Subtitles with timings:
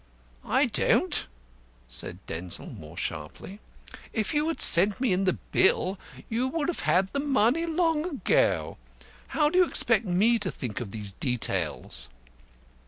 [0.43, 1.27] "I don't,"
[1.87, 3.59] said Denzil more sharply.
[4.13, 8.05] "If you had sent me in the bill you would have had the money long
[8.05, 8.79] ago.
[9.27, 12.09] How do you expect me to think of these details?"